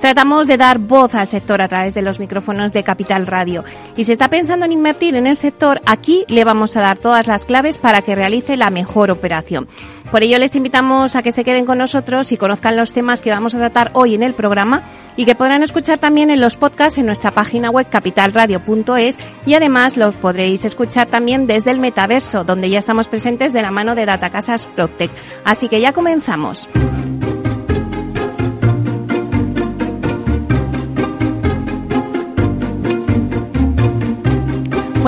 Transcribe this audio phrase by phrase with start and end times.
[0.00, 3.64] Tratamos de dar voz al sector a través de los micrófonos de Capital Radio.
[3.96, 7.26] Y si está pensando en invertir en el sector, aquí le vamos a dar todas
[7.26, 9.68] las claves para que realice la mejor operación.
[10.10, 13.30] Por ello les invitamos a que se queden con nosotros y conozcan los temas que
[13.30, 14.82] vamos a tratar hoy en el programa
[15.16, 19.98] y que podrán escuchar también en los podcasts en nuestra página web capitalradio.es y además
[19.98, 24.06] los podréis escuchar también desde el metaverso, donde ya estamos presentes de la mano de
[24.06, 25.10] Datacasas Protec.
[25.44, 26.68] Así que ya comenzamos.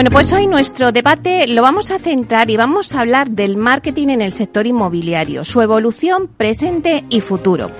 [0.02, 4.08] Bueno, pues hoy nuestro debate lo vamos a centrar y vamos a hablar del marketing
[4.08, 7.70] en el sector inmobiliario, su evolución, presente y futuro.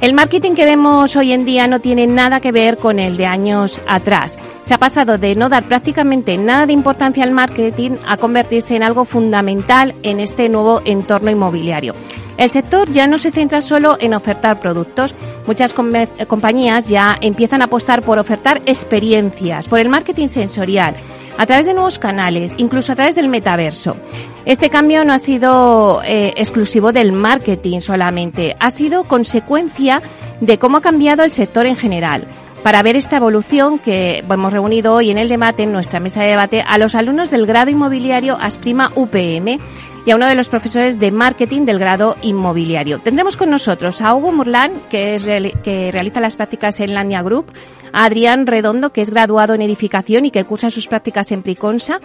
[0.00, 3.26] El marketing que vemos hoy en día no tiene nada que ver con el de
[3.26, 4.36] años atrás.
[4.62, 8.82] Se ha pasado de no dar prácticamente nada de importancia al marketing a convertirse en
[8.82, 11.94] algo fundamental en este nuevo entorno inmobiliario.
[12.40, 15.14] El sector ya no se centra solo en ofertar productos.
[15.46, 20.94] Muchas compañías ya empiezan a apostar por ofertar experiencias, por el marketing sensorial,
[21.36, 23.94] a través de nuevos canales, incluso a través del metaverso.
[24.46, 30.00] Este cambio no ha sido eh, exclusivo del marketing solamente, ha sido consecuencia
[30.40, 32.26] de cómo ha cambiado el sector en general.
[32.62, 36.30] Para ver esta evolución que hemos reunido hoy en el debate, en nuestra mesa de
[36.30, 39.58] debate, a los alumnos del grado inmobiliario Asprima UPM
[40.10, 42.98] y a uno de los profesores de marketing del grado inmobiliario.
[42.98, 45.22] Tendremos con nosotros a Hugo Murlán, que, es,
[45.62, 47.52] que realiza las prácticas en Lania Group,
[47.92, 52.00] a Adrián Redondo, que es graduado en edificación y que cursa sus prácticas en Priconsa,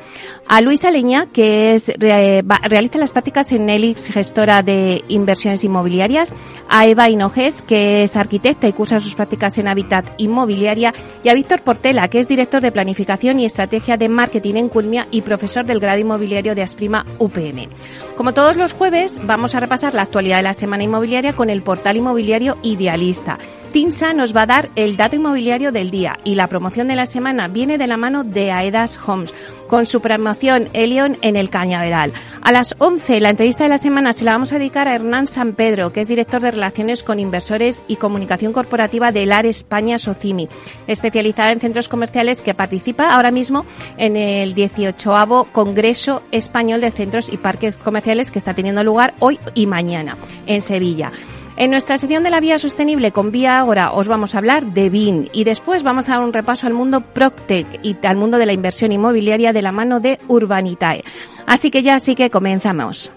[0.48, 6.32] a Luisa Leña, que es, realiza las prácticas en Elix, gestora de inversiones inmobiliarias,
[6.70, 10.94] a Eva Hinojes, que es arquitecta y cursa sus prácticas en Habitat Inmobiliaria,
[11.24, 15.08] y a Víctor Portela, que es director de planificación y estrategia de marketing en Culmia
[15.10, 17.68] y profesor del grado inmobiliario de Asprima UPM.
[18.16, 21.62] Como todos los jueves, vamos a repasar la actualidad de la semana inmobiliaria con el
[21.62, 23.38] portal inmobiliario Idealista.
[23.72, 27.06] Tinsa nos va a dar el dato inmobiliario del día y la promoción de la
[27.06, 29.34] semana viene de la mano de Aedas Homes
[29.68, 32.14] con su promoción Elion en el Cañaveral.
[32.42, 35.28] A las 11 la entrevista de la semana se la vamos a dedicar a Hernán
[35.28, 39.98] San Pedro, que es director de Relaciones con Inversores y Comunicación Corporativa del AR España
[39.98, 40.50] Socimi,
[40.88, 43.66] especializada en centros comerciales que participa ahora mismo
[43.98, 49.40] en el 18 Congreso Español de Centros y Parques Comerciales que está teniendo lugar hoy
[49.54, 51.12] y mañana en Sevilla.
[51.58, 54.90] En nuestra sección de la vía sostenible con Vía Ahora os vamos a hablar de
[54.90, 58.46] BIN y después vamos a dar un repaso al mundo Proctec y al mundo de
[58.46, 61.04] la inversión inmobiliaria de la mano de Urbanitae.
[61.46, 63.12] Así que ya sí que comenzamos.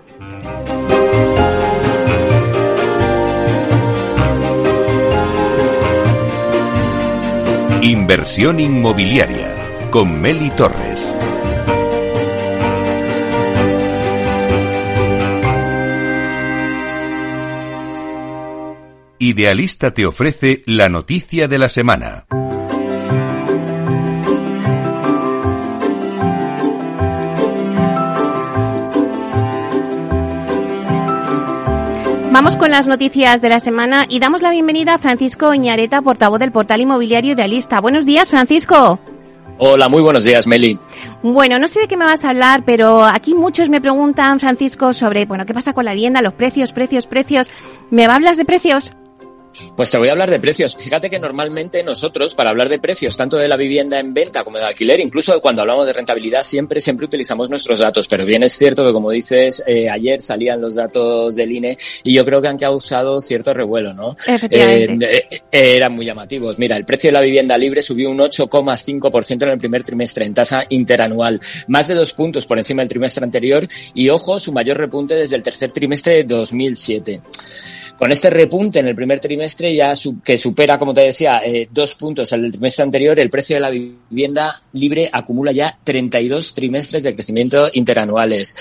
[7.82, 11.14] Inversión inmobiliaria con Meli Torres.
[19.20, 22.24] Idealista te ofrece la noticia de la semana.
[32.30, 36.38] Vamos con las noticias de la semana y damos la bienvenida a Francisco Oñareta, portavoz
[36.38, 37.80] del portal inmobiliario Idealista.
[37.80, 39.00] Buenos días, Francisco.
[39.58, 40.78] Hola, muy buenos días, Meli.
[41.24, 44.92] Bueno, no sé de qué me vas a hablar, pero aquí muchos me preguntan, Francisco,
[44.92, 47.48] sobre, bueno, qué pasa con la vivienda, los precios, precios, precios.
[47.90, 48.92] ¿Me hablas de precios?
[49.76, 50.76] Pues te voy a hablar de precios.
[50.76, 54.58] Fíjate que normalmente nosotros, para hablar de precios, tanto de la vivienda en venta como
[54.58, 58.06] de alquiler, incluso cuando hablamos de rentabilidad, siempre, siempre utilizamos nuestros datos.
[58.08, 62.14] Pero bien es cierto que, como dices, eh, ayer salían los datos del INE y
[62.14, 64.16] yo creo que han causado cierto revuelo, ¿no?
[64.26, 65.18] Efectivamente.
[65.18, 66.58] Eh, eh, eran muy llamativos.
[66.58, 70.34] Mira, el precio de la vivienda libre subió un 8,5% en el primer trimestre en
[70.34, 74.78] tasa interanual, más de dos puntos por encima del trimestre anterior y, ojo, su mayor
[74.78, 77.20] repunte desde el tercer trimestre de 2007.
[77.98, 79.92] Con este repunte en el primer trimestre, ya
[80.24, 83.70] que supera, como te decía, eh, dos puntos al trimestre anterior, el precio de la
[83.70, 88.54] vivienda libre acumula ya 32 trimestres de crecimiento interanuales.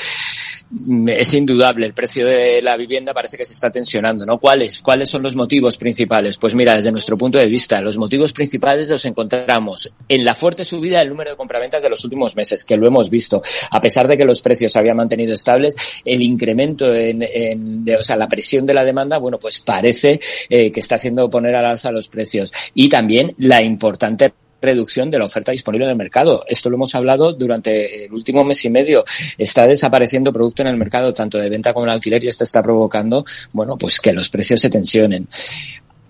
[1.07, 4.37] Es indudable, el precio de la vivienda parece que se está tensionando, ¿no?
[4.37, 4.81] ¿Cuáles?
[4.81, 6.37] ¿Cuáles son los motivos principales?
[6.37, 10.63] Pues mira, desde nuestro punto de vista, los motivos principales los encontramos en la fuerte
[10.63, 13.41] subida del número de compraventas de los últimos meses, que lo hemos visto.
[13.71, 17.95] A pesar de que los precios se habían mantenido estables, el incremento en, en de,
[17.97, 20.19] o sea, la presión de la demanda, bueno, pues parece
[20.49, 22.51] eh, que está haciendo poner al alza los precios.
[22.73, 26.43] Y también la importante reducción de la oferta disponible en el mercado.
[26.47, 29.03] Esto lo hemos hablado durante el último mes y medio.
[29.37, 32.61] Está desapareciendo producto en el mercado, tanto de venta como de alquiler, y esto está
[32.61, 33.23] provocando,
[33.53, 35.27] bueno, pues que los precios se tensionen.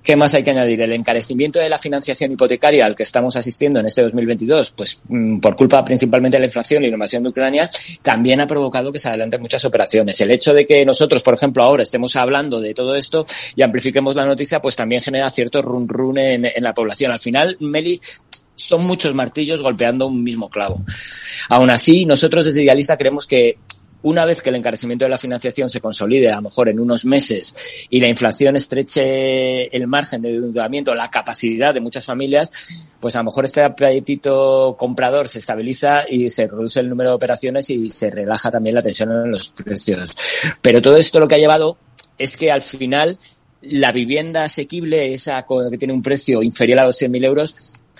[0.07, 0.79] ¿Qué más hay que añadir?
[0.79, 5.39] El encarecimiento de la financiación hipotecaria al que estamos asistiendo en este 2022, pues mm,
[5.39, 7.69] por culpa principalmente de la inflación y la invasión de Ucrania,
[8.01, 10.21] también ha provocado que se adelanten muchas operaciones.
[10.21, 14.15] El hecho de que nosotros, por ejemplo, ahora estemos hablando de todo esto y amplifiquemos
[14.15, 17.11] la noticia, pues también genera cierto run run en, en la población.
[17.11, 17.99] Al final, Meli,
[18.57, 20.83] son muchos martillos golpeando un mismo clavo.
[21.47, 23.57] Aún así, nosotros desde Idealista creemos que
[24.01, 27.03] una vez que el encarecimiento de la financiación se consolide, a lo mejor en unos
[27.05, 33.15] meses, y la inflación estreche el margen de endeudamiento, la capacidad de muchas familias, pues
[33.15, 37.69] a lo mejor este apetito comprador se estabiliza y se reduce el número de operaciones
[37.69, 40.15] y se relaja también la tensión en los precios.
[40.61, 41.77] Pero todo esto lo que ha llevado
[42.17, 43.17] es que al final
[43.61, 47.55] la vivienda asequible, esa que tiene un precio inferior a los 100.000 euros,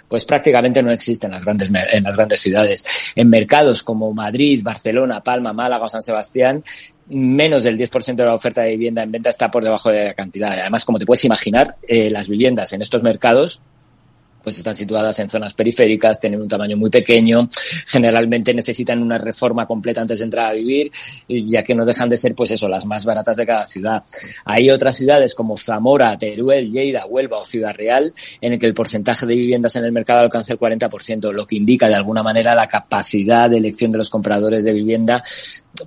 [0.08, 3.12] pues prácticamente no existe en las grandes, en las grandes ciudades.
[3.16, 6.64] En mercados como Madrid, Barcelona, Palma, Málaga o San Sebastián,
[7.10, 10.14] menos del 10% de la oferta de vivienda en venta está por debajo de la
[10.14, 10.52] cantidad.
[10.52, 13.62] Además, como te puedes imaginar, eh, las viviendas en estos mercados
[14.48, 17.50] pues están situadas en zonas periféricas, tienen un tamaño muy pequeño,
[17.86, 20.90] generalmente necesitan una reforma completa antes de entrar a vivir,
[21.28, 24.06] ya que no dejan de ser, pues eso, las más baratas de cada ciudad.
[24.46, 28.74] Hay otras ciudades como Zamora, Teruel, Lleida, Huelva o Ciudad Real, en el que el
[28.74, 32.56] porcentaje de viviendas en el mercado alcanza el 40%, lo que indica de alguna manera
[32.56, 35.22] la capacidad de elección de los compradores de vivienda,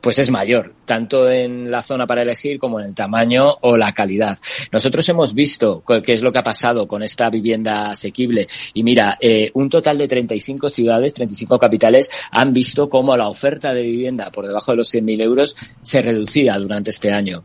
[0.00, 3.92] pues es mayor, tanto en la zona para elegir como en el tamaño o la
[3.92, 4.36] calidad.
[4.72, 9.18] Nosotros hemos visto qué es lo que ha pasado con esta vivienda asequible y mira,
[9.20, 14.30] eh, un total de 35 ciudades, 35 capitales han visto cómo la oferta de vivienda
[14.30, 17.44] por debajo de los 100.000 euros se reducía durante este año.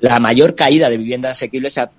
[0.00, 1.90] La mayor caída de vivienda asequible se ha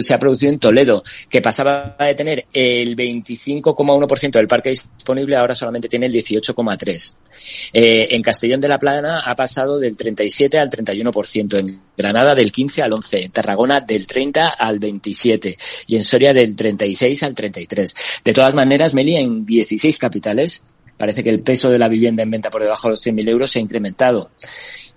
[0.00, 5.54] se ha producido en Toledo, que pasaba de tener el 25,1% del parque disponible, ahora
[5.54, 7.16] solamente tiene el 18,3%.
[7.72, 12.50] Eh, en Castellón de la Plana ha pasado del 37 al 31%, en Granada del
[12.50, 15.56] 15 al 11, en Tarragona del 30 al 27
[15.86, 17.94] y en Soria del 36 al 33.
[18.24, 20.64] De todas maneras, Meli, en 16 capitales
[20.96, 23.50] parece que el peso de la vivienda en venta por debajo de los 100.000 euros
[23.50, 24.30] se ha incrementado.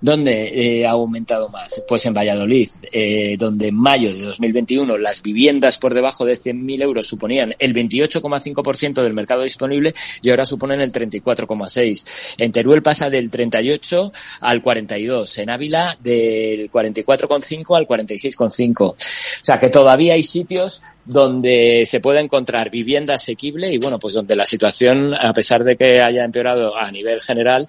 [0.01, 1.83] ¿Dónde eh, ha aumentado más?
[1.85, 6.81] Pues en Valladolid, eh, donde en mayo de 2021 las viviendas por debajo de 100.000
[6.83, 12.35] euros suponían el 28,5% del mercado disponible y ahora suponen el 34,6%.
[12.37, 15.37] En Teruel pasa del 38 al 42.
[15.39, 18.81] En Ávila del 44,5 al 46,5.
[18.81, 24.13] O sea que todavía hay sitios donde se puede encontrar vivienda asequible y bueno, pues
[24.13, 27.67] donde la situación, a pesar de que haya empeorado a nivel general,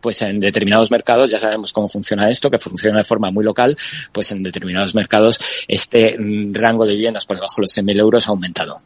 [0.00, 3.76] pues en determinados mercados, ya sabemos cómo funciona esto, que funciona de forma muy local,
[4.12, 8.28] pues en determinados mercados este mm, rango de viviendas por debajo de los 100.000 euros
[8.28, 8.80] ha aumentado.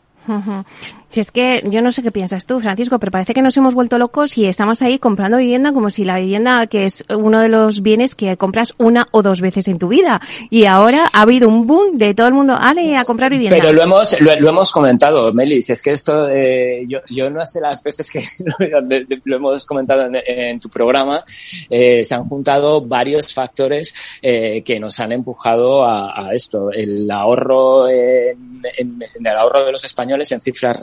[1.15, 3.73] Si es que yo no sé qué piensas tú, Francisco, pero parece que nos hemos
[3.73, 7.49] vuelto locos y estamos ahí comprando vivienda como si la vivienda, que es uno de
[7.49, 10.21] los bienes que compras una o dos veces en tu vida.
[10.51, 13.57] Y ahora ha habido un boom de todo el mundo, ale, a comprar vivienda.
[13.57, 17.61] Pero lo hemos, lo, hemos comentado, Melis, es que esto, eh, yo, yo no hace
[17.61, 18.21] las veces que
[19.25, 21.23] lo, hemos comentado en, tu programa,
[21.71, 26.73] eh, se han juntado varios factores eh, que nos han empujado a, a esto.
[26.73, 30.83] El ahorro en, en, en el ahorro de los españoles en cifras.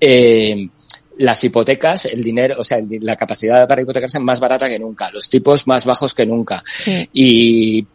[0.00, 0.68] Eh,
[1.18, 5.10] las hipotecas, el dinero, o sea, la capacidad para hipotecarse es más barata que nunca,
[5.10, 6.62] los tipos más bajos que nunca.
[6.66, 7.08] Sí.
[7.12, 7.86] Y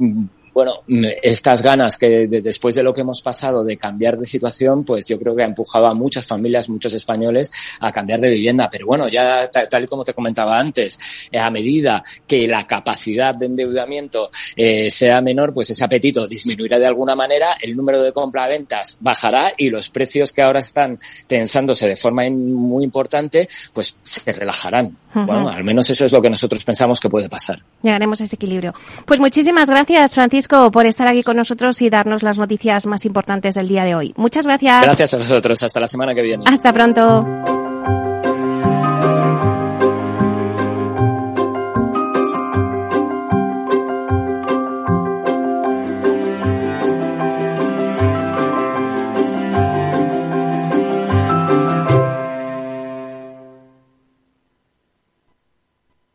[0.55, 0.83] bueno,
[1.21, 5.19] estas ganas que después de lo que hemos pasado de cambiar de situación, pues yo
[5.19, 8.69] creo que ha empujado a muchas familias, muchos españoles a cambiar de vivienda.
[8.71, 13.35] Pero bueno, ya tal, y como te comentaba antes, eh, a medida que la capacidad
[13.35, 18.13] de endeudamiento eh, sea menor, pues ese apetito disminuirá de alguna manera, el número de
[18.13, 20.97] compra-ventas bajará y los precios que ahora están
[21.27, 24.97] tensándose de forma muy importante, pues se relajarán.
[25.13, 27.62] Bueno, al menos eso es lo que nosotros pensamos que puede pasar.
[27.81, 28.74] Llegaremos a ese equilibrio.
[29.05, 33.55] Pues muchísimas gracias, Francisco por estar aquí con nosotros y darnos las noticias más importantes
[33.55, 34.13] del día de hoy.
[34.15, 34.83] Muchas gracias.
[34.83, 35.63] Gracias a vosotros.
[35.63, 36.43] Hasta la semana que viene.
[36.47, 37.25] Hasta pronto.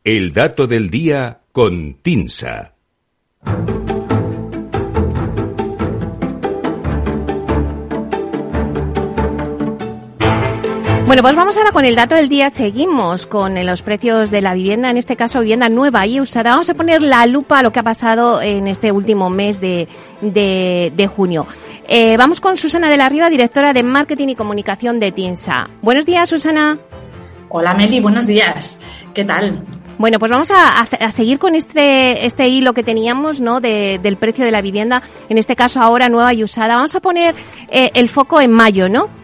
[0.03, 2.75] El dato del día con Tinsa.
[11.11, 12.51] Bueno, pues vamos ahora con el dato del día.
[12.51, 16.51] Seguimos con los precios de la vivienda, en este caso vivienda nueva y usada.
[16.51, 19.89] Vamos a poner la lupa a lo que ha pasado en este último mes de,
[20.21, 21.49] de, junio.
[21.89, 25.69] Eh, vamos con Susana de la Riva, directora de Marketing y Comunicación de TINSA.
[25.83, 26.79] Buenos días, Susana.
[27.49, 28.79] Hola, Meli, buenos días.
[29.13, 29.65] ¿Qué tal?
[29.99, 33.61] Bueno, pues vamos a, seguir con este, este hilo que teníamos, ¿no?
[33.61, 36.77] del precio de la vivienda, en este caso ahora nueva y usada.
[36.77, 37.35] Vamos a poner
[37.69, 39.20] eh, el foco en mayo, ¿no?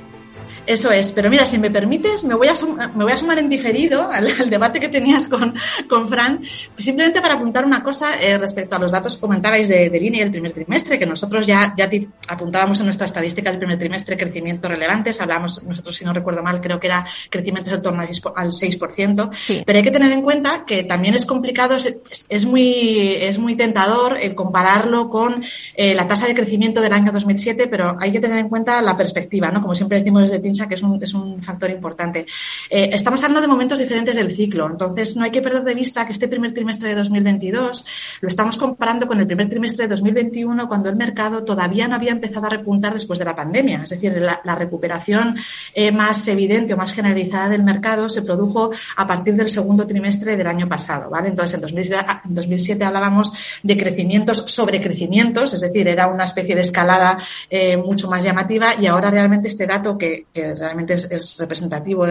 [0.66, 2.54] Eso es, pero mira, si me permites, me voy a,
[2.94, 5.54] me voy a sumar en diferido al, debate que tenías con,
[5.88, 9.68] con Fran, pues simplemente para apuntar una cosa eh, respecto a los datos que comentabais
[9.68, 11.88] de, de línea del primer trimestre, que nosotros ya, ya
[12.28, 16.60] apuntábamos en nuestra estadística del primer trimestre crecimientos relevantes, hablamos, nosotros si no recuerdo mal,
[16.60, 20.82] creo que era crecimientos en torno al 6%, pero hay que tener en cuenta que
[20.82, 25.42] también es complicado, es, es muy, es muy tentador el compararlo con
[25.74, 28.96] eh, la tasa de crecimiento del año 2007, pero hay que tener en cuenta la
[28.96, 29.60] perspectiva, ¿no?
[29.62, 32.26] Como siempre decimos desde que es un, es un factor importante.
[32.70, 36.06] Eh, estamos hablando de momentos diferentes del ciclo, entonces no hay que perder de vista
[36.06, 37.84] que este primer trimestre de 2022
[38.22, 42.12] lo estamos comparando con el primer trimestre de 2021 cuando el mercado todavía no había
[42.12, 43.82] empezado a repuntar después de la pandemia.
[43.82, 45.36] Es decir, la, recuperación
[45.74, 50.34] eh, más evidente o más generalizada del mercado se produjo a partir del segundo trimestre
[50.36, 51.10] del año pasado.
[51.10, 51.28] ¿vale?
[51.28, 56.54] Entonces, en 2007, en 2007 hablábamos de crecimientos sobre crecimientos, es decir, era una especie
[56.54, 57.18] de escalada
[57.50, 62.06] eh, mucho más llamativa y ahora realmente este dato que, que realmente es, representativo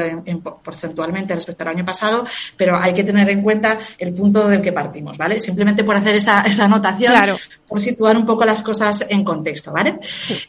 [0.63, 2.25] porcentualmente respecto al año pasado,
[2.57, 5.39] pero hay que tener en cuenta el punto del que partimos, ¿vale?
[5.39, 7.13] Simplemente por hacer esa, esa anotación,
[7.67, 9.99] por situar un poco las cosas en contexto, ¿vale?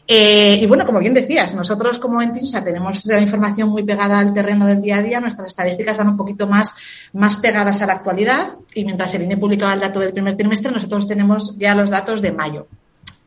[0.07, 4.19] Eh, y bueno, como bien decías, nosotros como en TINSA tenemos la información muy pegada
[4.19, 6.73] al terreno del día a día, nuestras estadísticas van un poquito más,
[7.13, 10.71] más pegadas a la actualidad y mientras el INE publicaba el dato del primer trimestre,
[10.71, 12.67] nosotros tenemos ya los datos de mayo.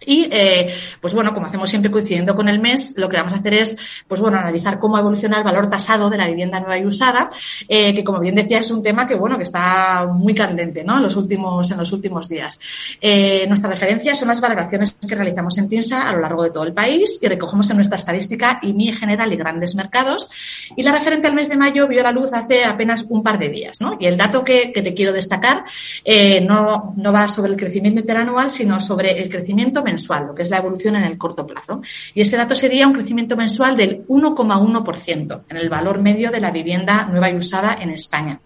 [0.06, 3.36] Y, eh, pues bueno, como hacemos siempre coincidiendo con el mes, lo que vamos a
[3.36, 3.76] hacer es,
[4.08, 7.28] pues bueno, analizar cómo evoluciona el valor tasado de la vivienda nueva y usada,
[7.68, 10.96] eh, que como bien decía es un tema que, bueno, que está muy candente, ¿no?
[10.96, 12.58] En los últimos, en los últimos días.
[13.00, 16.64] Eh, nuestra referencia son las valoraciones que realizamos en TINSA a lo largo de todo
[16.64, 20.30] el país y recogemos en nuestra estadística IMI general y grandes mercados.
[20.76, 23.50] Y la referente al mes de mayo vio la luz hace apenas un par de
[23.50, 23.98] días, ¿no?
[24.00, 25.64] Y el dato que, que te quiero destacar
[26.04, 30.42] eh, no, no va sobre el crecimiento interanual, sino sobre el crecimiento mensual, lo que
[30.42, 31.80] es la evolución en el corto plazo.
[32.14, 36.50] Y ese dato sería un crecimiento mensual del 1,1% en el valor medio de la
[36.50, 38.40] vivienda nueva y usada en España.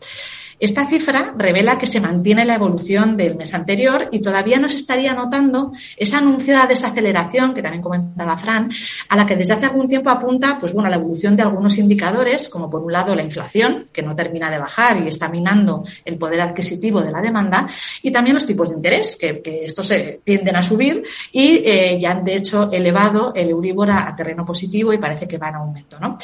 [0.58, 4.76] Esta cifra revela que se mantiene la evolución del mes anterior y todavía no se
[4.76, 8.70] estaría notando esa anunciada desaceleración que también comentaba Fran,
[9.08, 12.48] a la que desde hace algún tiempo apunta pues bueno, la evolución de algunos indicadores,
[12.48, 16.16] como por un lado la inflación, que no termina de bajar y está minando el
[16.16, 17.66] poder adquisitivo de la demanda,
[18.02, 19.92] y también los tipos de interés, que, estos
[20.24, 24.92] tienden a subir y eh, ya han de hecho elevado el Euribor a, terreno positivo
[24.92, 25.98] y parece que va en aumento.
[26.00, 26.18] ¿no?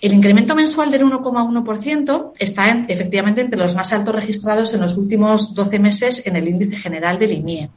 [0.00, 5.54] El incremento mensual del 1,1% está en, efectivamente entre más altos registrados en los últimos
[5.54, 7.70] 12 meses en el índice general del IMIE.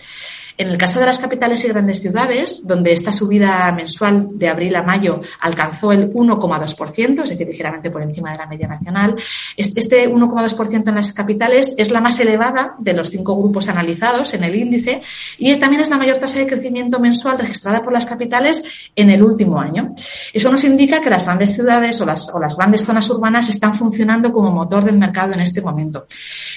[0.58, 4.76] En el caso de las capitales y grandes ciudades, donde esta subida mensual de abril
[4.76, 9.16] a mayo alcanzó el 1,2%, es decir, ligeramente por encima de la media nacional,
[9.58, 14.46] este 1,2% en las capitales es la más elevada de los cinco grupos analizados en
[14.46, 15.02] el índice
[15.38, 19.24] y también es la mayor tasa de crecimiento mensual registrada por las capitales en el
[19.24, 19.94] último año.
[20.34, 24.52] Eso nos indica que las grandes ciudades o las, grandes zonas urbanas están funcionando como
[24.52, 26.08] motor del mercado en este momento.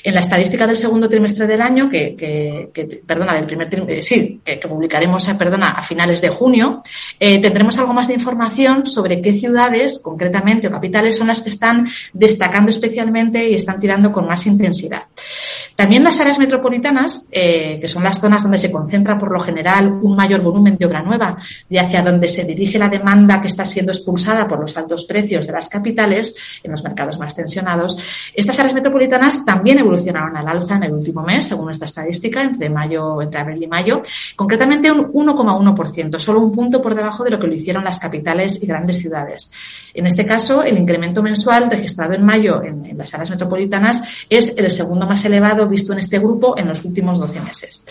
[0.04, 2.14] En la estadística del segundo trimestre del año, que,
[2.72, 6.82] que perdona, del primer trimestre, eh, sí, que, publicaremos, eh, perdona, a finales de junio,
[7.18, 11.48] eh, tendremos algo más de información sobre qué ciudades, concretamente, o capitales, son las que
[11.48, 15.04] están destacando especialmente y están tirando con más intensidad.
[15.74, 20.16] También las áreas metropolitanas, que son las zonas donde se concentra por lo general un
[20.16, 21.36] mayor volumen de obra nueva
[21.68, 25.46] y hacia donde se dirige la demanda que está siendo expulsada por los altos precios
[25.46, 27.96] de las capitales en los mercados más tensionados,
[28.34, 32.68] estas áreas metropolitanas también evolucionaron al alza en el último mes, según esta estadística, entre
[32.68, 33.77] mayo, entre abril y mayo
[34.36, 38.62] concretamente un 1,1%, solo un punto por debajo de lo que lo hicieron las capitales
[38.62, 39.50] y grandes ciudades.
[39.94, 44.70] En este caso, el incremento mensual registrado en mayo en, las áreas metropolitanas es el
[44.70, 47.84] segundo más elevado visto en este grupo en los últimos 12 meses.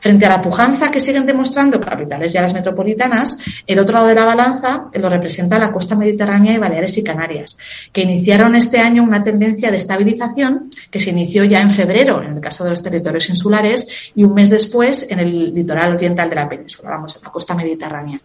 [0.00, 4.14] Frente a la pujanza que siguen demostrando capitales y áreas metropolitanas, el otro lado de
[4.14, 7.56] la balanza lo representa la costa mediterránea y Baleares y Canarias,
[7.92, 12.36] que iniciaron este año una tendencia de estabilización que se inició ya en febrero en
[12.36, 16.36] el caso de los territorios insulares y un mes después en el litoral oriental de
[16.36, 18.20] la península, vamos, en la costa mediterránea.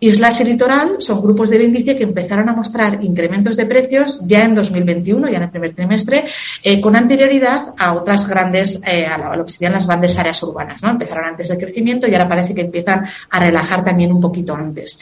[0.00, 4.44] Islas y litoral son grupos del índice que empezaron a mostrar incrementos de precios ya
[4.44, 6.24] en 2021, ya en el primer trimestre,
[6.62, 10.82] eh, con anterioridad a otras grandes, eh, a, lo que serían las grandes áreas urbanas,
[10.82, 10.90] ¿no?
[10.90, 14.98] Empezaron antes del crecimiento y ahora parece que empiezan a relajar también un poquito antes.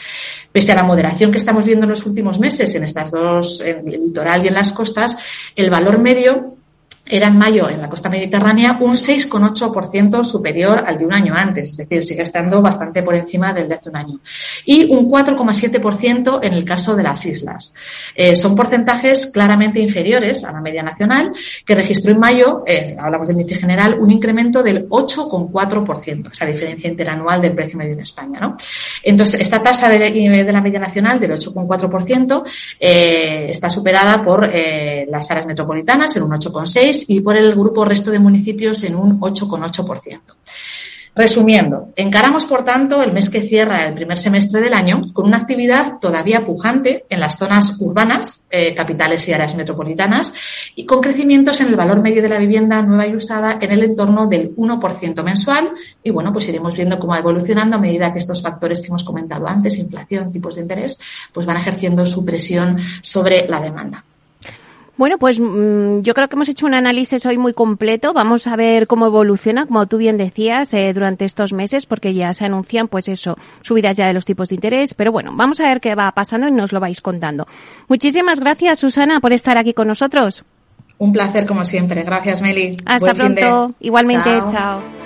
[0.53, 3.89] Pese a la moderación que estamos viendo en los últimos meses en estas dos, en
[3.89, 5.17] el litoral y en las costas,
[5.55, 6.57] el valor medio
[7.09, 11.71] era en mayo en la costa mediterránea un 6,8% superior al de un año antes,
[11.71, 14.21] es decir, sigue estando bastante por encima del de hace un año.
[14.65, 17.75] Y un 4,7% en el caso de las islas.
[18.15, 21.33] Eh, son porcentajes claramente inferiores a la media nacional,
[21.65, 22.65] que registró en mayo,
[22.99, 28.01] hablamos del índice general, un incremento del 8,4%, esa diferencia interanual del precio medio en
[28.01, 28.57] España.
[29.03, 32.45] Entonces, esta tasa de, de la media nacional del 8,4%
[32.81, 37.85] eh, está superada por eh, las áreas metropolitanas en un 8,6% y por el grupo
[37.85, 40.21] resto de municipios en un 8,8%.
[41.19, 45.39] Resumiendo, encaramos, por tanto, el mes que cierra el primer semestre del año con una
[45.39, 50.35] actividad todavía pujante en las zonas urbanas, eh, capitales y áreas metropolitanas,
[50.75, 53.83] y con crecimientos en el valor medio de la vivienda nueva y usada en el
[53.83, 55.71] entorno del 1% mensual.
[56.03, 59.03] Y bueno, pues iremos viendo cómo va evolucionando a medida que estos factores que hemos
[59.03, 60.99] comentado antes, inflación, tipos de interés,
[61.33, 64.05] pues van ejerciendo su presión sobre la demanda.
[64.97, 68.15] Bueno, pues mm, yo creo que hemos hecho un análisis hoy muy completo.
[68.15, 72.33] Vamos a ver cómo evoluciona, como tú bien decías, eh, durante estos meses, porque ya
[72.33, 74.95] se anuncian, pues eso, subidas ya de los tipos de interés.
[74.95, 77.47] Pero bueno, vamos a ver qué va pasando y nos lo vais contando.
[77.89, 80.45] Muchísimas gracias, Susana, por estar aquí con nosotros.
[80.99, 82.03] Un placer, como siempre.
[82.03, 82.79] Gracias, Meli.
[82.87, 83.75] Hasta pronto.
[83.81, 85.06] Igualmente, chao.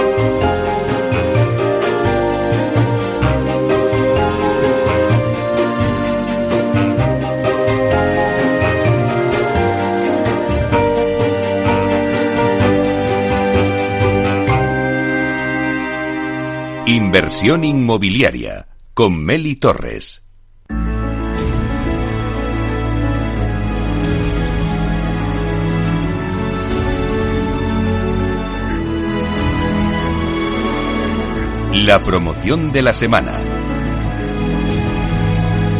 [17.13, 20.23] Inversión inmobiliaria con Meli Torres.
[31.73, 33.33] La promoción de la semana.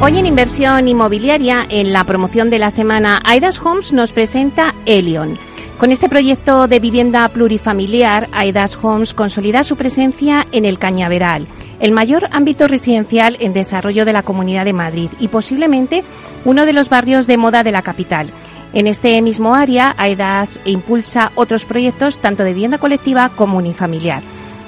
[0.01, 5.37] Hoy en Inversión Inmobiliaria, en la promoción de la semana, Aidas Homes nos presenta Elion
[5.81, 11.47] con este proyecto de vivienda plurifamiliar, Aidas Homes consolida su presencia en el Cañaveral,
[11.79, 16.03] el mayor ámbito residencial en desarrollo de la Comunidad de Madrid y posiblemente
[16.45, 18.29] uno de los barrios de moda de la capital.
[18.73, 24.21] En este mismo área, Aidas impulsa otros proyectos tanto de vivienda colectiva como unifamiliar.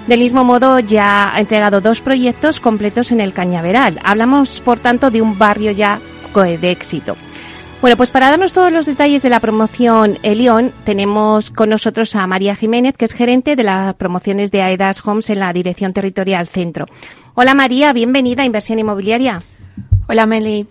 [0.08, 4.00] Del mismo modo, ya ha entregado dos proyectos completos en el Cañaveral.
[4.04, 6.00] Hablamos, por tanto, de un barrio ya
[6.34, 7.16] de éxito.
[7.84, 12.26] Bueno, pues para darnos todos los detalles de la promoción Elión, tenemos con nosotros a
[12.28, 16.48] María Jiménez, que es gerente de las promociones de AEDAS Homes en la Dirección Territorial
[16.48, 16.86] Centro.
[17.34, 19.44] Hola María, bienvenida a Inversión Inmobiliaria.
[20.08, 20.66] Hola Meli,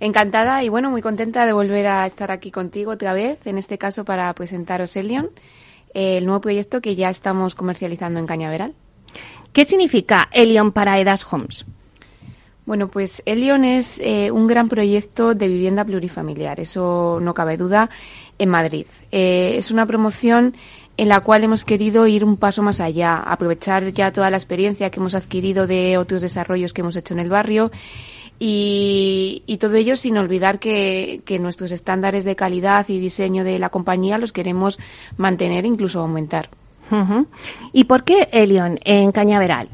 [0.00, 3.76] encantada y bueno, muy contenta de volver a estar aquí contigo otra vez, en este
[3.76, 5.28] caso para presentaros Elion,
[5.92, 8.72] el nuevo proyecto que ya estamos comercializando en Cañaveral.
[9.52, 11.66] ¿Qué significa Elion para AEDAS Homes?
[12.66, 17.88] Bueno, pues Elion es eh, un gran proyecto de vivienda plurifamiliar, eso no cabe duda,
[18.40, 18.86] en Madrid.
[19.12, 20.56] Eh, es una promoción
[20.96, 24.90] en la cual hemos querido ir un paso más allá, aprovechar ya toda la experiencia
[24.90, 27.70] que hemos adquirido de otros desarrollos que hemos hecho en el barrio
[28.40, 33.70] y, todo ello sin olvidar que, que, nuestros estándares de calidad y diseño de la
[33.70, 34.78] compañía los queremos
[35.16, 36.50] mantener e incluso aumentar.
[37.72, 39.68] ¿Y por qué Elion en Cañaveral?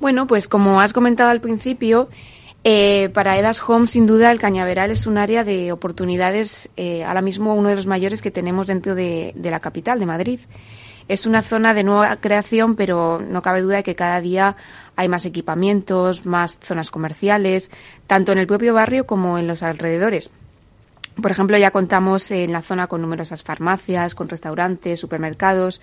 [0.00, 2.08] Bueno, pues como has comentado al principio,
[2.66, 7.20] eh, para Edas Home, sin duda, el Cañaveral es un área de oportunidades, eh, ahora
[7.20, 10.40] mismo uno de los mayores que tenemos dentro de, la capital, de Madrid.
[11.06, 14.56] Es una zona de nueva creación, pero no cabe duda de que cada día
[14.96, 17.70] hay más equipamientos, más zonas comerciales,
[18.06, 20.30] tanto en el propio barrio como en los alrededores.
[21.20, 25.82] Por ejemplo, ya contamos en la zona con numerosas farmacias, con restaurantes, supermercados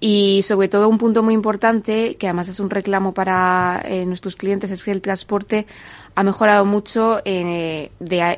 [0.00, 4.36] y sobre todo un punto muy importante, que además es un reclamo para eh, nuestros
[4.36, 5.66] clientes, es que el transporte
[6.14, 7.90] ha mejorado mucho eh,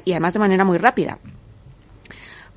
[0.05, 1.19] y además de manera muy rápida.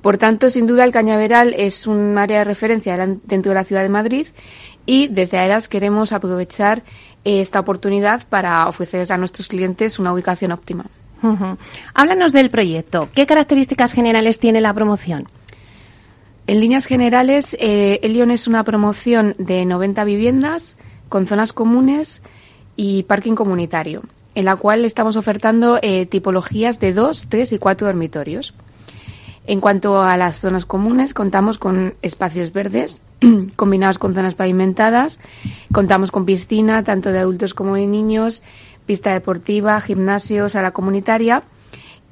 [0.02, 3.82] Por tanto, sin duda, el Cañaveral es un área de referencia dentro de la ciudad
[3.82, 4.26] de Madrid
[4.84, 6.82] y desde AEDAS queremos aprovechar
[7.24, 10.86] esta oportunidad para ofrecer a nuestros clientes una ubicación óptima.
[11.94, 13.08] Háblanos del proyecto.
[13.14, 15.28] ¿Qué características generales tiene la promoción?
[16.46, 20.76] En líneas generales, eh, Elion es una promoción de 90 viviendas
[21.08, 22.20] con zonas comunes
[22.74, 24.02] y parking comunitario,
[24.34, 28.54] en la cual estamos ofertando eh, tipologías de dos, tres y cuatro dormitorios.
[29.46, 33.02] En cuanto a las zonas comunes, contamos con espacios verdes
[33.56, 35.20] combinados con zonas pavimentadas.
[35.72, 38.42] Contamos con piscina, tanto de adultos como de niños,
[38.86, 41.42] pista deportiva, gimnasio, sala comunitaria.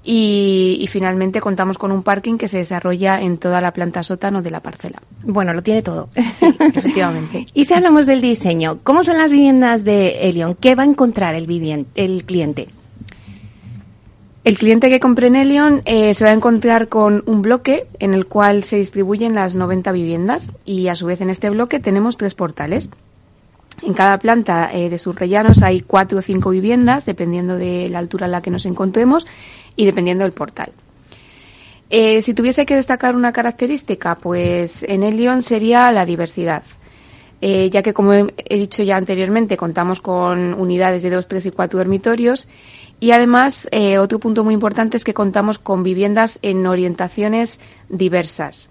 [0.03, 4.51] Y, finalmente contamos con un parking que se desarrolla en toda la planta sótano de
[4.51, 5.01] la parcela.
[5.23, 6.09] Bueno, lo tiene todo.
[6.15, 7.47] Sí, efectivamente.
[7.55, 10.55] y si hablamos del diseño, ¿cómo son las viviendas de Elion?
[10.55, 12.69] ¿Qué va a encontrar el, el cliente?
[14.43, 18.15] El cliente que compre en Elion eh, se va a encontrar con un bloque en
[18.15, 22.17] el cual se distribuyen las 90 viviendas y a su vez en este bloque tenemos
[22.17, 22.89] tres portales.
[23.83, 27.99] En cada planta eh, de sus rellanos hay cuatro o cinco viviendas, dependiendo de la
[27.99, 29.27] altura en la que nos encontremos
[29.77, 30.73] y dependiendo del portal.
[31.89, 36.63] Eh, si tuviese que destacar una característica, pues en Elion sería la diversidad.
[37.41, 41.79] ya que, como he dicho ya anteriormente, contamos con unidades de dos, tres y cuatro
[41.79, 42.47] dormitorios
[43.01, 48.69] y además, eh, otro punto muy importante es que contamos con viviendas en orientaciones diversas.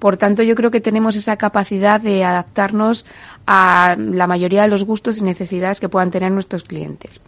[0.00, 3.04] Por tanto, yo creo que tenemos esa capacidad de adaptarnos
[3.46, 7.20] a la mayoría de los gustos y necesidades que puedan tener nuestros clientes.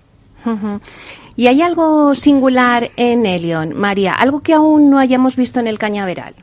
[1.36, 4.14] ¿Y hay algo singular en Elion, María?
[4.14, 6.34] ¿Algo que aún no hayamos visto en el cañaveral?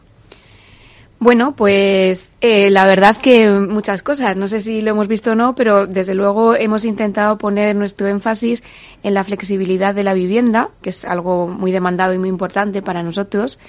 [1.20, 4.38] Bueno, pues eh, la verdad que muchas cosas.
[4.38, 8.08] No sé si lo hemos visto o no, pero desde luego hemos intentado poner nuestro
[8.08, 8.63] énfasis
[9.04, 13.04] en la flexibilidad de la vivienda, que es algo muy demandado y muy importante para
[13.04, 13.60] nosotros.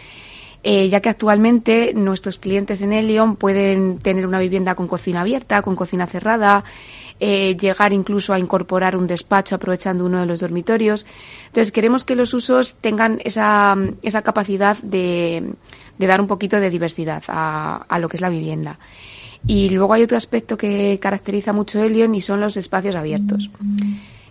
[0.62, 5.62] Eh, ya que actualmente nuestros clientes en Elion pueden tener una vivienda con cocina abierta,
[5.62, 6.64] con cocina cerrada,
[7.18, 11.06] eh, llegar incluso a incorporar un despacho aprovechando uno de los dormitorios.
[11.46, 15.54] Entonces queremos que los usos tengan esa, esa capacidad de,
[15.96, 18.78] de dar un poquito de diversidad a, a, lo que es la vivienda.
[19.46, 23.50] Y luego hay otro aspecto que caracteriza mucho Elion y son los espacios abiertos.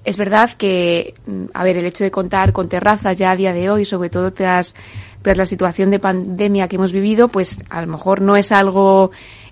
[0.03, 1.13] Es verdad que,
[1.53, 4.31] a ver, el hecho de contar con terrazas ya a día de hoy, sobre todo
[4.31, 4.73] tras,
[5.21, 9.11] tras la situación de pandemia que hemos vivido, pues a lo mejor no es algo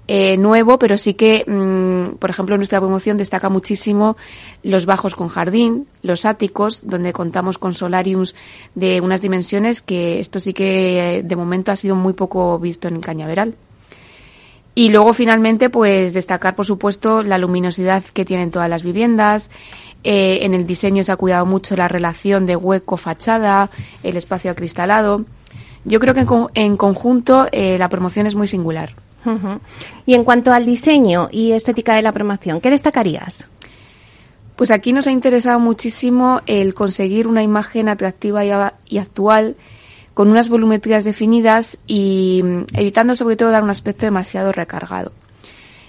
[0.10, 4.16] eh, nuevo, pero sí que, mm, por ejemplo, nuestra promoción destaca muchísimo
[4.64, 8.34] los bajos con jardín, los áticos, donde contamos con solariums
[8.74, 12.88] de unas dimensiones que esto sí que eh, de momento ha sido muy poco visto
[12.88, 13.56] en Cañaveral.
[14.76, 19.50] Y luego finalmente, pues destacar, por supuesto, la luminosidad que tienen todas las viviendas.
[20.04, 23.72] Eh, en el diseño se ha cuidado mucho la relación de hueco-fachada,
[24.04, 25.26] el espacio acristalado.
[25.88, 28.94] Yo creo que en, conjunto la promoción es muy singular.
[30.06, 33.46] Y en cuanto al diseño y estética de la promoción, ¿qué destacarías?
[34.58, 38.44] Pues aquí nos ha interesado muchísimo el conseguir una imagen atractiva
[38.86, 39.56] y, actual
[40.14, 45.12] con unas volumetrías definidas y mm, evitando sobre todo dar un aspecto demasiado recargado.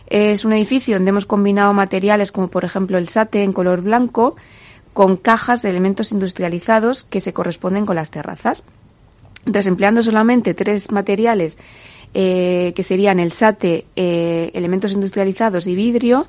[0.06, 4.36] Es un edificio donde hemos combinado materiales como por ejemplo el sate en color blanco
[4.92, 8.62] con cajas de elementos industrializados que se corresponden con las terrazas.
[9.46, 11.58] Entonces, empleando solamente tres materiales
[12.14, 16.26] eh, que serían el SATE, eh, elementos industrializados y vidrio,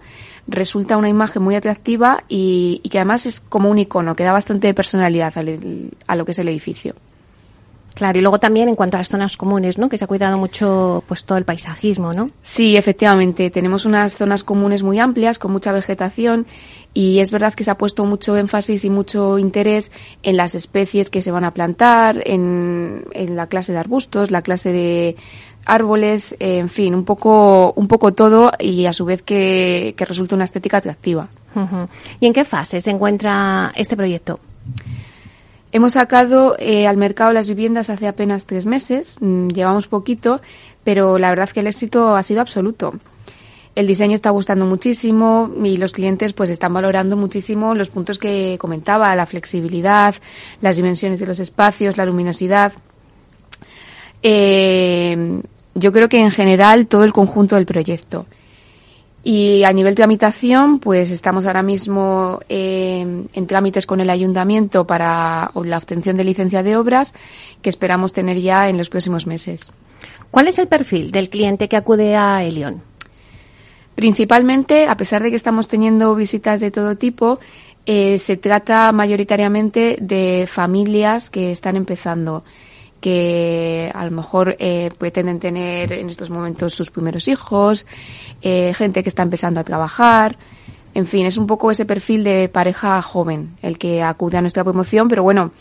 [0.48, 4.74] resulta una imagen muy atractiva y, que además es como un icono, que da bastante
[4.74, 5.34] personalidad
[6.08, 6.95] a lo que es el edificio.
[7.99, 9.89] Claro, y luego también en cuanto a las zonas comunes, ¿no?
[9.89, 12.31] Que se ha cuidado mucho pues todo el paisajismo, ¿no?
[12.41, 13.49] Sí, efectivamente.
[13.49, 16.45] Tenemos unas zonas comunes muy amplias, con mucha vegetación,
[16.93, 19.91] y es verdad que se ha puesto mucho énfasis y mucho interés
[20.23, 24.43] en las especies que se van a plantar, en, en la clase de arbustos, la
[24.43, 25.17] clase de
[25.65, 30.35] árboles, en fin, un poco, un poco todo y a su vez que, que resulte
[30.35, 31.27] una estética atractiva.
[32.21, 34.39] ¿Y en qué fase se encuentra este proyecto?
[35.71, 40.41] Hemos sacado eh, al mercado las viviendas hace apenas tres meses, mm, llevamos poquito,
[40.84, 42.93] pero la verdad es que el éxito ha sido absoluto.
[43.75, 48.58] El diseño está gustando muchísimo y los clientes pues están valorando muchísimo los puntos que
[48.60, 50.15] comentaba, la flexibilidad,
[50.60, 52.73] las dimensiones de los espacios, la luminosidad.
[54.23, 55.41] Eh,
[55.75, 58.25] yo creo que en general todo el conjunto del proyecto.
[59.23, 64.88] Y a nivel de tramitación, pues estamos ahora mismo eh, en trámites con el ayuntamiento
[64.88, 67.13] para la obtención de licencia de obras
[67.62, 69.71] que esperamos tener ya en los próximos meses.
[70.32, 72.82] ¿Cuál es el perfil del cliente que acude a Elion?
[73.95, 77.39] Principalmente, a pesar de que estamos teniendo visitas de todo tipo,
[77.86, 82.43] eh, se trata mayoritariamente de familias que están empezando,
[82.99, 87.85] que a lo mejor eh, pretenden tener en estos momentos sus primeros hijos,
[88.41, 90.38] eh, gente que está empezando a trabajar.
[90.93, 94.63] En fin, es un poco ese perfil de pareja joven el que acude a nuestra
[94.63, 95.51] promoción, pero bueno,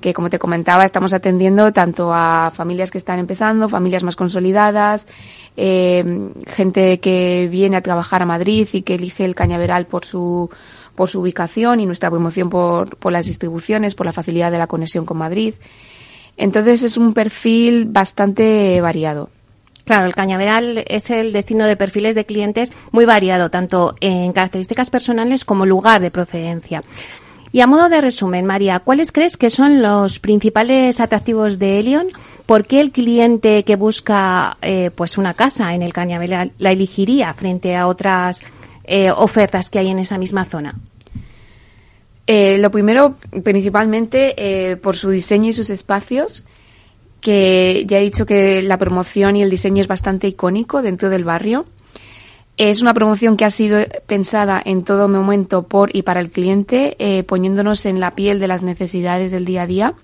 [0.00, 5.08] que como te comentaba, estamos atendiendo tanto a familias que están empezando, familias más consolidadas,
[5.56, 10.50] eh, gente que viene a trabajar a Madrid y que elige el cañaveral por su
[10.94, 14.66] por su ubicación y nuestra promoción por, por las distribuciones, por la facilidad de la
[14.66, 15.52] conexión con Madrid.
[16.36, 19.30] Entonces es un perfil bastante variado.
[19.84, 24.90] Claro, el cañaveral es el destino de perfiles de clientes muy variado, tanto en características
[24.90, 26.82] personales como lugar de procedencia.
[27.52, 32.08] Y a modo de resumen, María, ¿cuáles crees que son los principales atractivos de Elion?
[32.44, 37.32] ¿Por qué el cliente que busca eh, pues una casa en el Cañaveral la elegiría
[37.34, 38.42] frente a otras
[38.84, 40.74] eh, ofertas que hay en esa misma zona?
[42.26, 46.44] Eh, lo primero, principalmente, por su diseño y sus espacios,
[47.20, 51.24] que ya he dicho que la promoción y el diseño es bastante icónico dentro del
[51.24, 51.66] barrio.
[52.56, 56.96] Es una promoción que ha sido pensada en todo momento por y para el cliente,
[56.98, 59.94] eh, poniéndonos en la piel de las necesidades del día a día.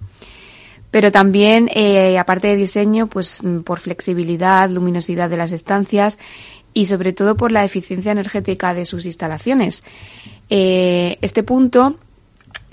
[0.91, 6.19] Pero también, eh, aparte de diseño, pues mm, por flexibilidad, luminosidad de las estancias
[6.75, 9.85] y sobre todo por la eficiencia energética de sus instalaciones.
[10.51, 11.97] Eh, este punto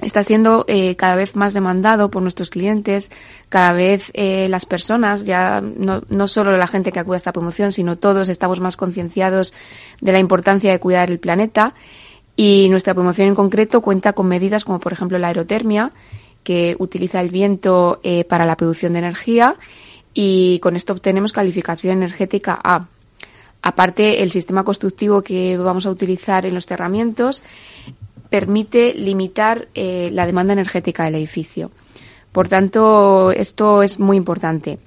[0.02, 3.12] está siendo eh, cada vez más demandado por nuestros clientes,
[3.50, 7.34] cada vez eh, las personas, ya no, no solo la gente que acude a esta
[7.34, 9.54] promoción, sino todos estamos más concienciados
[10.02, 11.74] de la importancia de cuidar el planeta
[12.36, 15.92] y nuestra promoción en concreto cuenta con medidas como por ejemplo la aerotermia,
[16.44, 19.56] que utiliza el viento eh, para la producción de energía
[20.14, 22.88] y con esto obtenemos calificación energética A.
[23.62, 27.44] Aparte, el sistema constructivo que vamos a utilizar en los cerramientos
[28.30, 31.72] permite limitar eh, la demanda energética del edificio.
[32.32, 34.80] Por tanto, esto es muy importante.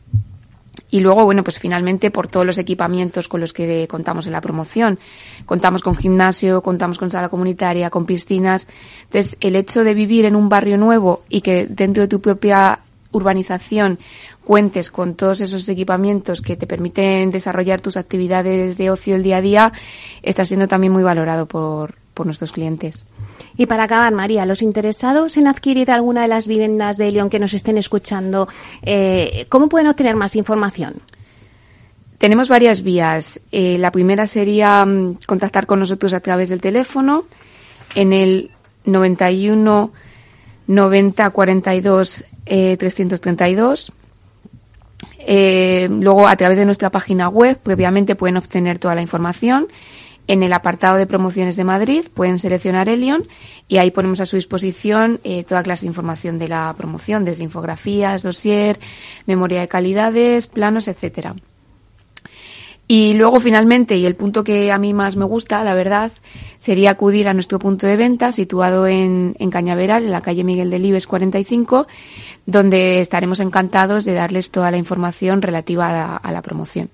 [0.90, 4.42] Y luego, bueno, pues finalmente por todos los equipamientos con los que contamos en la
[4.42, 4.98] promoción.
[5.46, 8.68] Contamos con gimnasio, contamos con sala comunitaria, con piscinas.
[9.04, 12.80] Entonces, el hecho de vivir en un barrio nuevo y que dentro de tu propia
[13.10, 13.98] urbanización
[14.44, 19.38] cuentes con todos esos equipamientos que te permiten desarrollar tus actividades de ocio el día
[19.38, 19.72] a día,
[20.22, 23.04] está siendo también muy valorado por, por nuestros clientes.
[23.56, 27.38] Y para acabar, María, los interesados en adquirir alguna de las viviendas de León que
[27.38, 28.48] nos estén escuchando,
[28.82, 31.02] eh, ¿cómo pueden obtener más información?
[32.18, 33.40] Tenemos varias vías.
[33.50, 37.24] Eh, la primera sería mm, contactar con nosotros a través del teléfono
[37.94, 38.50] en el
[38.84, 39.92] 91
[40.66, 43.92] 90 42 eh, 332.
[45.24, 49.68] Eh, luego, a través de nuestra página web, previamente pueden obtener toda la información
[50.26, 53.26] en el apartado de promociones de Madrid pueden seleccionar Elion
[53.68, 57.44] y ahí ponemos a su disposición eh, toda clase de información de la promoción, desde
[57.44, 58.78] infografías, dossier,
[59.26, 61.34] memoria de calidades, planos, etcétera.
[62.88, 66.12] Y luego, finalmente, y el punto que a mí más me gusta, la verdad,
[66.58, 70.78] sería acudir a nuestro punto de venta situado en, Cañaveral, en la calle Miguel de
[70.78, 71.86] Libes 45,
[72.44, 76.90] donde estaremos encantados de darles toda la información relativa a la promoción.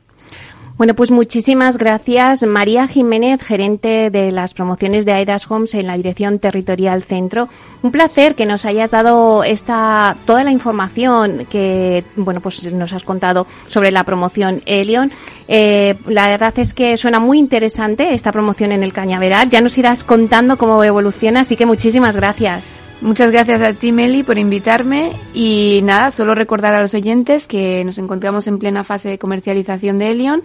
[0.78, 2.44] Bueno, pues muchísimas gracias.
[2.44, 7.48] María Jiménez, gerente de las promociones de Aidas Homes en la Dirección Territorial Centro.
[7.82, 13.02] Un placer que nos hayas dado esta, toda la información que, bueno, pues nos has
[13.02, 15.10] contado sobre la promoción Elion.
[15.48, 19.50] Eh, la verdad es que suena muy interesante esta promoción en el Cañaveral.
[19.50, 22.72] Ya nos irás contando cómo evoluciona, así que muchísimas gracias.
[23.00, 25.12] Muchas gracias a ti, Meli, por invitarme.
[25.32, 29.98] Y nada, solo recordar a los oyentes que nos encontramos en plena fase de comercialización
[29.98, 30.42] de Elion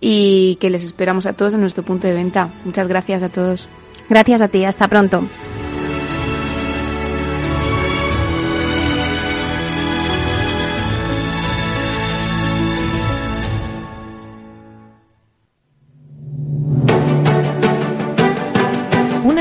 [0.00, 2.50] y que les esperamos a todos en nuestro punto de venta.
[2.64, 3.68] Muchas gracias a todos.
[4.08, 5.24] Gracias a ti, hasta pronto.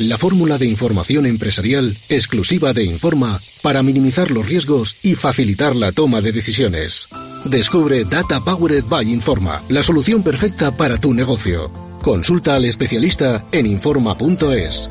[0.00, 5.92] la fórmula de información empresarial exclusiva de Informa para minimizar los riesgos y facilitar la
[5.92, 7.08] toma de decisiones.
[7.44, 11.70] Descubre Data Powered by Informa, la solución perfecta para tu negocio.
[12.02, 14.90] Consulta al especialista en Informa.es.